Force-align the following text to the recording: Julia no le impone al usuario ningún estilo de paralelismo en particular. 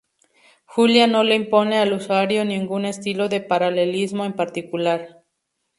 Julia 0.65 1.05
no 1.05 1.23
le 1.23 1.35
impone 1.35 1.77
al 1.77 1.93
usuario 1.93 2.43
ningún 2.43 2.85
estilo 2.85 3.29
de 3.29 3.39
paralelismo 3.39 4.25
en 4.25 4.33
particular. 4.33 5.21